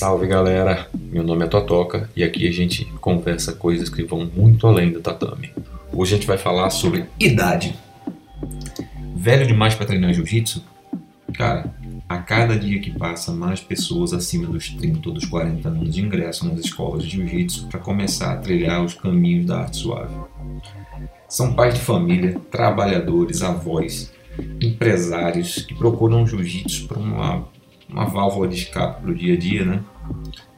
Salve 0.00 0.26
galera, 0.26 0.88
meu 0.94 1.22
nome 1.22 1.44
é 1.44 1.46
Totoca 1.46 2.08
e 2.16 2.24
aqui 2.24 2.48
a 2.48 2.50
gente 2.50 2.86
conversa 3.02 3.52
coisas 3.52 3.90
que 3.90 4.02
vão 4.02 4.24
muito 4.34 4.66
além 4.66 4.90
do 4.90 5.02
tatame. 5.02 5.52
Hoje 5.92 6.14
a 6.14 6.16
gente 6.16 6.26
vai 6.26 6.38
falar 6.38 6.70
sobre 6.70 7.04
idade. 7.18 7.78
Velho 9.14 9.46
demais 9.46 9.74
para 9.74 9.84
treinar 9.84 10.14
jiu-jitsu? 10.14 10.64
Cara, 11.34 11.74
a 12.08 12.16
cada 12.16 12.58
dia 12.58 12.80
que 12.80 12.90
passa, 12.90 13.30
mais 13.30 13.60
pessoas 13.60 14.14
acima 14.14 14.46
dos 14.46 14.70
30 14.70 15.06
ou 15.06 15.14
dos 15.14 15.26
40 15.26 15.68
anos 15.68 15.98
ingressam 15.98 16.48
nas 16.48 16.60
escolas 16.60 17.04
de 17.04 17.10
jiu-jitsu 17.10 17.66
para 17.66 17.78
começar 17.78 18.32
a 18.32 18.38
trilhar 18.38 18.82
os 18.82 18.94
caminhos 18.94 19.44
da 19.44 19.58
arte 19.58 19.76
suave. 19.76 20.14
São 21.28 21.52
pais 21.52 21.74
de 21.74 21.80
família, 21.80 22.40
trabalhadores, 22.50 23.42
avós, 23.42 24.10
empresários 24.62 25.56
que 25.56 25.74
procuram 25.74 26.26
jiu-jitsu 26.26 26.88
para 26.88 26.98
uma 26.98 27.44
uma 27.92 28.06
válvula 28.06 28.48
de 28.48 28.56
escape 28.56 29.02
para 29.02 29.10
o 29.10 29.14
dia 29.14 29.34
a 29.34 29.36
dia, 29.36 29.64
né? 29.64 29.80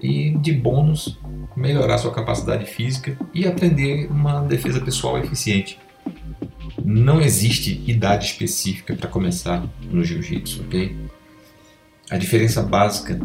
E 0.01 0.31
de 0.31 0.53
bônus, 0.53 1.19
melhorar 1.57 1.99
sua 1.99 2.13
capacidade 2.13 2.67
física 2.67 3.17
e 3.35 3.47
aprender 3.47 4.11
uma 4.11 4.41
defesa 4.41 4.81
pessoal 4.81 5.19
eficiente. 5.19 5.79
Não 6.85 7.21
existe 7.21 7.83
idade 7.87 8.27
específica 8.27 8.95
para 8.95 9.09
começar 9.09 9.65
no 9.91 10.05
jiu-jitsu, 10.05 10.63
ok? 10.63 10.97
A 12.11 12.17
diferença 12.17 12.63
básica 12.63 13.21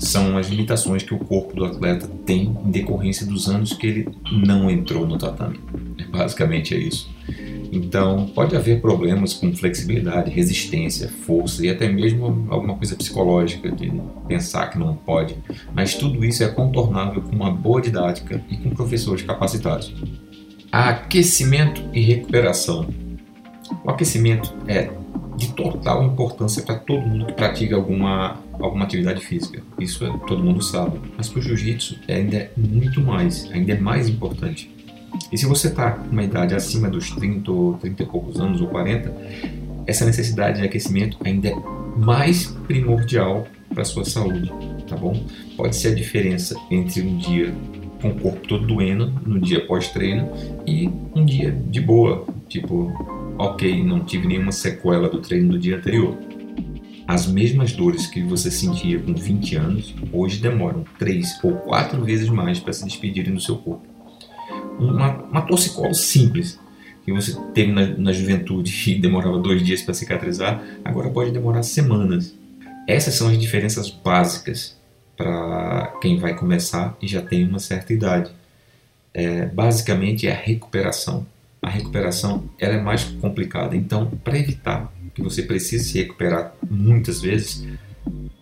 são 0.00 0.36
as 0.36 0.48
limitações 0.48 1.02
que 1.02 1.14
o 1.14 1.18
corpo 1.18 1.54
do 1.54 1.64
atleta 1.64 2.08
tem 2.26 2.46
em 2.64 2.70
decorrência 2.70 3.26
dos 3.26 3.48
anos 3.48 3.72
que 3.72 3.86
ele 3.86 4.08
não 4.32 4.70
entrou 4.70 5.06
no 5.06 5.16
tatame. 5.18 5.60
Basicamente 6.10 6.74
é 6.74 6.78
isso. 6.78 7.13
Então, 7.74 8.26
pode 8.26 8.54
haver 8.54 8.80
problemas 8.80 9.34
com 9.34 9.52
flexibilidade, 9.52 10.30
resistência, 10.30 11.08
força 11.08 11.66
e 11.66 11.68
até 11.68 11.88
mesmo 11.88 12.46
alguma 12.48 12.76
coisa 12.76 12.94
psicológica 12.94 13.70
de 13.70 13.92
pensar 14.28 14.68
que 14.68 14.78
não 14.78 14.94
pode, 14.94 15.36
mas 15.74 15.94
tudo 15.94 16.24
isso 16.24 16.44
é 16.44 16.48
contornável 16.48 17.20
com 17.20 17.34
uma 17.34 17.50
boa 17.50 17.80
didática 17.80 18.40
e 18.48 18.56
com 18.56 18.70
professores 18.70 19.22
capacitados. 19.22 19.92
Aquecimento 20.70 21.82
e 21.92 22.00
recuperação. 22.00 22.86
O 23.84 23.90
aquecimento 23.90 24.54
é 24.68 24.90
de 25.36 25.52
total 25.52 26.04
importância 26.04 26.62
para 26.62 26.76
todo 26.76 27.02
mundo 27.02 27.26
que 27.26 27.32
pratica 27.32 27.74
alguma, 27.74 28.40
alguma 28.52 28.84
atividade 28.84 29.24
física. 29.24 29.62
Isso 29.78 30.04
é, 30.04 30.18
todo 30.26 30.44
mundo 30.44 30.62
sabe. 30.62 31.00
Mas 31.16 31.28
para 31.28 31.40
o 31.40 31.42
jiu-jitsu 31.42 31.96
ainda 32.08 32.36
é 32.36 32.50
muito 32.56 33.00
mais, 33.00 33.50
ainda 33.52 33.72
é 33.72 33.78
mais 33.78 34.08
importante. 34.08 34.73
E 35.30 35.38
se 35.38 35.46
você 35.46 35.68
está 35.68 35.92
com 35.92 36.10
uma 36.10 36.22
idade 36.22 36.54
acima 36.54 36.88
dos 36.88 37.10
30 37.10 37.50
ou 37.50 37.74
30 37.74 38.02
e 38.02 38.06
poucos 38.06 38.40
anos 38.40 38.60
ou 38.60 38.68
40, 38.68 39.12
essa 39.86 40.04
necessidade 40.04 40.60
de 40.60 40.66
aquecimento 40.66 41.18
ainda 41.24 41.48
é 41.48 41.56
mais 41.96 42.46
primordial 42.66 43.46
para 43.68 43.82
a 43.82 43.84
sua 43.84 44.04
saúde, 44.04 44.52
tá 44.88 44.96
bom? 44.96 45.24
Pode 45.56 45.76
ser 45.76 45.88
a 45.88 45.94
diferença 45.94 46.56
entre 46.70 47.02
um 47.02 47.16
dia 47.18 47.54
com 48.00 48.08
o 48.08 48.14
corpo 48.14 48.46
todo 48.46 48.66
doendo, 48.66 49.12
no 49.26 49.40
dia 49.40 49.66
pós-treino, 49.66 50.30
e 50.66 50.88
um 51.14 51.24
dia 51.24 51.50
de 51.50 51.80
boa, 51.80 52.26
tipo, 52.48 52.92
ok, 53.38 53.82
não 53.82 54.04
tive 54.04 54.26
nenhuma 54.26 54.52
sequela 54.52 55.08
do 55.08 55.20
treino 55.20 55.52
do 55.52 55.58
dia 55.58 55.76
anterior. 55.76 56.16
As 57.06 57.26
mesmas 57.26 57.72
dores 57.72 58.06
que 58.06 58.22
você 58.22 58.50
sentia 58.50 58.98
com 58.98 59.14
20 59.14 59.56
anos, 59.56 59.94
hoje 60.12 60.40
demoram 60.40 60.84
3 60.98 61.40
ou 61.42 61.52
4 61.52 62.02
vezes 62.04 62.28
mais 62.28 62.58
para 62.58 62.72
se 62.72 62.84
despedirem 62.84 63.34
do 63.34 63.40
seu 63.40 63.56
corpo 63.56 63.93
uma, 64.78 65.12
uma 65.24 65.42
torcicolo 65.42 65.94
simples 65.94 66.58
que 67.04 67.12
você 67.12 67.36
teve 67.52 67.70
na, 67.70 67.86
na 67.86 68.12
juventude 68.12 68.72
e 68.90 68.98
demorava 68.98 69.38
dois 69.38 69.62
dias 69.62 69.82
para 69.82 69.94
cicatrizar, 69.94 70.62
agora 70.84 71.10
pode 71.10 71.30
demorar 71.30 71.62
semanas. 71.62 72.34
Essas 72.86 73.14
são 73.14 73.28
as 73.28 73.38
diferenças 73.38 73.90
básicas 73.90 74.76
para 75.16 75.92
quem 76.00 76.18
vai 76.18 76.34
começar 76.34 76.96
e 77.00 77.06
já 77.06 77.22
tem 77.22 77.46
uma 77.46 77.58
certa 77.58 77.92
idade. 77.92 78.30
É, 79.12 79.46
basicamente 79.46 80.26
é 80.26 80.32
a 80.32 80.36
recuperação. 80.36 81.26
A 81.62 81.70
recuperação 81.70 82.44
ela 82.58 82.74
é 82.74 82.80
mais 82.80 83.04
complicada. 83.04 83.76
Então, 83.76 84.10
para 84.22 84.38
evitar 84.38 84.92
que 85.14 85.22
você 85.22 85.42
precise 85.42 85.84
se 85.84 85.98
recuperar 85.98 86.52
muitas 86.68 87.22
vezes, 87.22 87.64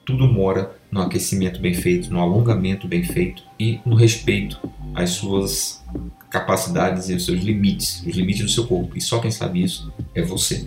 tudo 0.04 0.26
mora 0.26 0.74
no 0.90 1.02
aquecimento 1.02 1.60
bem 1.60 1.74
feito, 1.74 2.10
no 2.12 2.20
alongamento 2.20 2.88
bem 2.88 3.04
feito 3.04 3.42
e 3.58 3.78
no 3.84 3.94
respeito 3.94 4.58
às 4.94 5.10
suas 5.10 5.84
capacidades 6.32 7.10
e 7.10 7.14
os 7.14 7.26
seus 7.26 7.40
limites, 7.40 8.02
os 8.06 8.16
limites 8.16 8.42
do 8.42 8.48
seu 8.48 8.66
corpo. 8.66 8.96
E 8.96 9.00
só 9.00 9.20
quem 9.20 9.30
sabe 9.30 9.62
isso 9.62 9.92
é 10.14 10.22
você. 10.22 10.66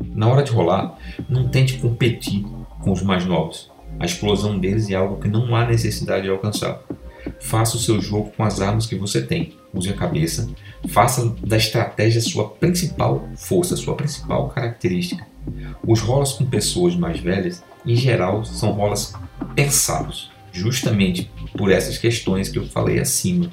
Na 0.00 0.26
hora 0.26 0.42
de 0.42 0.50
rolar, 0.50 0.98
não 1.28 1.48
tente 1.48 1.78
competir 1.78 2.44
com 2.80 2.90
os 2.90 3.00
mais 3.00 3.24
novos. 3.24 3.70
A 4.00 4.04
explosão 4.04 4.58
deles 4.58 4.90
é 4.90 4.94
algo 4.94 5.20
que 5.20 5.28
não 5.28 5.54
há 5.54 5.64
necessidade 5.64 6.24
de 6.24 6.30
alcançar. 6.30 6.82
Faça 7.40 7.76
o 7.76 7.80
seu 7.80 8.00
jogo 8.00 8.32
com 8.36 8.42
as 8.42 8.60
armas 8.60 8.86
que 8.86 8.96
você 8.96 9.22
tem. 9.22 9.54
Use 9.72 9.88
a 9.88 9.94
cabeça. 9.94 10.48
Faça 10.88 11.34
da 11.44 11.56
estratégia 11.56 12.20
sua 12.20 12.48
principal 12.48 13.28
força, 13.36 13.76
sua 13.76 13.94
principal 13.94 14.48
característica. 14.48 15.24
Os 15.86 16.00
rolas 16.00 16.32
com 16.32 16.44
pessoas 16.44 16.96
mais 16.96 17.20
velhas, 17.20 17.62
em 17.84 17.94
geral, 17.94 18.44
são 18.44 18.72
rolas 18.72 19.12
pensados, 19.54 20.30
justamente 20.52 21.30
por 21.56 21.70
essas 21.70 21.98
questões 21.98 22.48
que 22.48 22.58
eu 22.58 22.66
falei 22.66 22.98
acima 22.98 23.50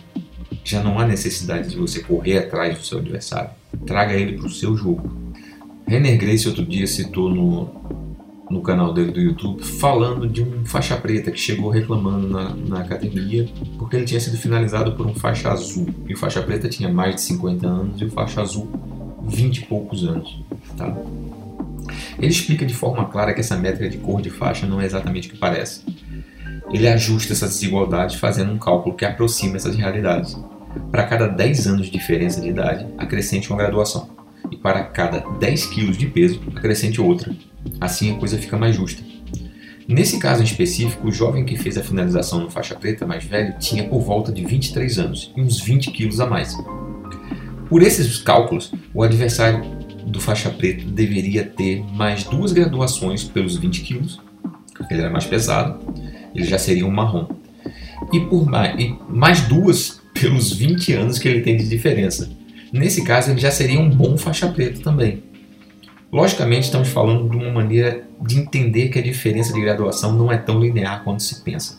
já 0.63 0.81
não 0.81 0.99
há 0.99 1.05
necessidade 1.05 1.69
de 1.69 1.77
você 1.77 2.01
correr 2.01 2.37
atrás 2.37 2.77
do 2.77 2.85
seu 2.85 2.99
adversário. 2.99 3.51
Traga 3.85 4.13
ele 4.13 4.37
para 4.37 4.47
o 4.47 4.49
seu 4.49 4.75
jogo. 4.75 5.11
Renner 5.87 6.17
Grace 6.17 6.47
outro 6.47 6.65
dia 6.65 6.87
citou 6.87 7.29
no, 7.29 7.69
no 8.49 8.61
canal 8.61 8.93
dele 8.93 9.11
do 9.11 9.19
YouTube 9.19 9.63
falando 9.63 10.27
de 10.27 10.41
um 10.41 10.65
faixa 10.65 10.95
preta 10.95 11.31
que 11.31 11.39
chegou 11.39 11.69
reclamando 11.69 12.27
na, 12.27 12.49
na 12.55 12.79
academia 12.79 13.47
porque 13.77 13.97
ele 13.97 14.05
tinha 14.05 14.19
sido 14.19 14.37
finalizado 14.37 14.93
por 14.93 15.05
um 15.05 15.13
faixa 15.13 15.51
azul. 15.51 15.87
E 16.07 16.13
o 16.13 16.17
faixa 16.17 16.41
preta 16.41 16.69
tinha 16.69 16.91
mais 16.91 17.15
de 17.15 17.21
50 17.21 17.67
anos 17.67 18.01
e 18.01 18.05
o 18.05 18.09
faixa 18.09 18.41
azul 18.41 18.69
20 19.23 19.57
e 19.57 19.65
poucos 19.65 20.03
anos. 20.05 20.39
Tá? 20.77 20.95
Ele 22.17 22.31
explica 22.31 22.65
de 22.65 22.73
forma 22.73 23.05
clara 23.05 23.33
que 23.33 23.41
essa 23.41 23.57
métrica 23.57 23.89
de 23.89 23.97
cor 23.97 24.21
de 24.21 24.29
faixa 24.29 24.65
não 24.65 24.79
é 24.79 24.85
exatamente 24.85 25.27
o 25.27 25.31
que 25.31 25.37
parece. 25.37 25.81
Ele 26.71 26.87
ajusta 26.87 27.33
essa 27.33 27.47
desigualdade 27.47 28.17
fazendo 28.17 28.51
um 28.51 28.57
cálculo 28.57 28.95
que 28.95 29.05
aproxima 29.05 29.57
essas 29.57 29.75
realidades. 29.75 30.37
Para 30.91 31.03
cada 31.03 31.27
10 31.27 31.67
anos 31.67 31.85
de 31.87 31.91
diferença 31.91 32.41
de 32.41 32.49
idade, 32.49 32.85
acrescente 32.97 33.49
uma 33.49 33.57
graduação. 33.57 34.09
E 34.51 34.57
para 34.57 34.83
cada 34.83 35.19
10 35.39 35.65
quilos 35.67 35.97
de 35.97 36.07
peso, 36.07 36.41
acrescente 36.55 37.01
outra. 37.01 37.33
Assim 37.79 38.15
a 38.15 38.19
coisa 38.19 38.37
fica 38.37 38.57
mais 38.57 38.75
justa. 38.75 39.01
Nesse 39.87 40.17
caso 40.17 40.41
em 40.41 40.45
específico, 40.45 41.07
o 41.07 41.11
jovem 41.11 41.43
que 41.43 41.57
fez 41.57 41.77
a 41.77 41.83
finalização 41.83 42.39
no 42.39 42.49
faixa 42.49 42.75
preta 42.75 43.05
mais 43.05 43.25
velho 43.25 43.55
tinha 43.59 43.83
por 43.83 44.01
volta 44.01 44.31
de 44.31 44.43
23 44.45 44.99
anos 44.99 45.33
e 45.35 45.41
uns 45.41 45.59
20 45.59 45.91
quilos 45.91 46.19
a 46.19 46.25
mais. 46.25 46.55
Por 47.67 47.81
esses 47.81 48.19
cálculos, 48.19 48.71
o 48.93 49.03
adversário 49.03 49.63
do 50.05 50.21
faixa 50.21 50.49
preta 50.49 50.85
deveria 50.85 51.43
ter 51.43 51.83
mais 51.91 52.23
duas 52.23 52.53
graduações 52.53 53.23
pelos 53.23 53.57
20 53.57 53.81
quilos, 53.81 54.21
ele 54.89 55.01
era 55.01 55.09
mais 55.09 55.25
pesado, 55.25 55.79
ele 56.35 56.45
já 56.45 56.57
seria 56.57 56.85
um 56.85 56.91
marrom. 56.91 57.27
E 58.11 58.19
por 58.19 58.45
mais, 58.45 58.79
e 58.79 58.95
mais 59.09 59.41
duas 59.41 60.01
pelos 60.23 60.53
20 60.53 60.93
anos 60.93 61.19
que 61.19 61.27
ele 61.27 61.41
tem 61.41 61.57
de 61.57 61.67
diferença. 61.67 62.31
Nesse 62.71 63.03
caso, 63.03 63.29
ele 63.29 63.41
já 63.41 63.51
seria 63.51 63.77
um 63.77 63.89
bom 63.89 64.17
faixa 64.17 64.47
preta 64.47 64.79
também. 64.81 65.21
Logicamente, 66.09 66.67
estamos 66.67 66.87
falando 66.87 67.29
de 67.29 67.35
uma 67.35 67.51
maneira 67.51 68.07
de 68.21 68.39
entender 68.39 68.87
que 68.87 68.97
a 68.97 69.01
diferença 69.01 69.51
de 69.51 69.59
graduação 69.59 70.13
não 70.13 70.31
é 70.31 70.37
tão 70.37 70.61
linear 70.61 71.03
quanto 71.03 71.21
se 71.21 71.43
pensa. 71.43 71.77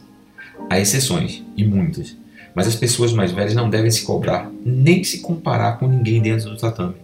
Há 0.69 0.79
exceções, 0.79 1.43
e 1.57 1.65
muitas, 1.65 2.19
mas 2.55 2.67
as 2.69 2.77
pessoas 2.77 3.15
mais 3.15 3.33
velhas 3.33 3.55
não 3.55 3.71
devem 3.71 3.91
se 3.91 4.03
cobrar 4.03 4.51
nem 4.63 5.03
se 5.03 5.21
comparar 5.21 5.79
com 5.79 5.89
ninguém 5.89 6.21
dentro 6.21 6.51
do 6.51 6.59
tatame. 6.59 6.97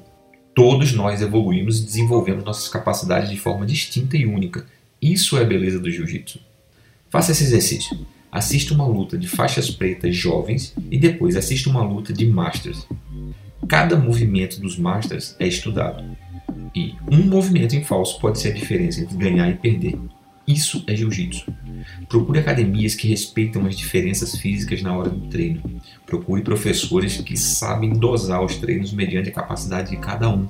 Todos 0.55 0.93
nós 0.93 1.23
evoluímos 1.23 1.81
e 1.81 1.87
desenvolvemos 1.87 2.45
nossas 2.45 2.69
capacidades 2.69 3.31
de 3.31 3.39
forma 3.39 3.65
distinta 3.65 4.15
e 4.15 4.27
única. 4.27 4.67
Isso 5.01 5.39
é 5.39 5.41
a 5.41 5.45
beleza 5.45 5.79
do 5.79 5.91
jiu-jitsu. 5.91 6.39
Faça 7.09 7.33
esse 7.33 7.45
exercício 7.45 7.97
assista 8.31 8.75
uma 8.75 8.87
luta 8.87 9.19
de 9.19 9.29
faixas 9.29 9.71
pretas 9.71 10.15
jovens 10.15 10.75
e 10.91 10.99
depois 10.99 11.37
assista 11.37 11.69
uma 11.69 11.83
luta 11.83 12.13
de 12.13 12.27
masters. 12.27 12.87
Cada 13.69 13.97
movimento 13.97 14.61
dos 14.61 14.79
masters 14.79 15.37
é 15.39 15.47
estudado. 15.47 16.05
E 16.75 16.95
um 17.11 17.25
movimento 17.25 17.75
em 17.75 17.83
falso 17.83 18.21
pode 18.21 18.39
ser 18.39 18.49
a 18.49 18.55
diferença 18.55 19.01
entre 19.01 19.17
ganhar 19.17 19.49
e 19.49 19.55
perder. 19.55 19.99
Isso 20.47 20.83
é 20.87 20.97
jiu-jitsu. 20.97 21.53
Procure 22.09 22.41
academias 22.41 22.95
que 22.95 23.09
respeitam 23.09 23.67
as 23.67 23.77
diferenças 23.77 24.37
físicas 24.37 24.83
na 24.83 24.97
hora 24.97 25.09
do 25.09 25.29
treino. 25.29 25.63
Procure 26.07 26.43
professores 26.43 27.17
que 27.19 27.37
sabem 27.37 27.93
dosar 27.93 28.45
os 28.45 28.57
treinos 28.57 28.93
mediante 28.93 29.29
a 29.29 29.33
capacidade 29.33 29.91
de 29.91 29.97
cada 29.97 30.29
um. 30.29 30.49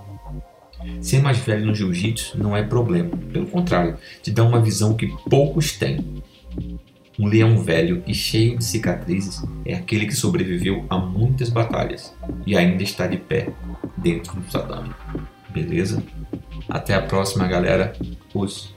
Ser 1.00 1.21
mais 1.21 1.38
velho 1.38 1.67
no 1.67 1.75
jiu-jitsu 1.75 2.38
não 2.38 2.56
é 2.56 2.62
problema. 2.62 3.11
Pelo 3.32 3.47
contrário, 3.47 3.99
te 4.23 4.31
dá 4.31 4.43
uma 4.43 4.61
visão 4.61 4.94
que 4.94 5.06
poucos 5.29 5.73
têm. 5.73 6.23
Um 7.20 7.26
leão 7.26 7.58
velho 7.62 8.02
e 8.06 8.14
cheio 8.14 8.56
de 8.56 8.64
cicatrizes 8.64 9.44
é 9.67 9.75
aquele 9.75 10.06
que 10.06 10.14
sobreviveu 10.14 10.87
a 10.88 10.96
muitas 10.96 11.50
batalhas 11.50 12.17
e 12.46 12.56
ainda 12.56 12.82
está 12.82 13.06
de 13.06 13.19
pé 13.19 13.50
dentro 13.99 14.40
do 14.40 14.50
tatame. 14.50 14.90
Beleza? 15.50 16.02
Até 16.67 16.94
a 16.94 17.02
próxima, 17.02 17.46
galera. 17.46 17.93
Os 18.32 18.75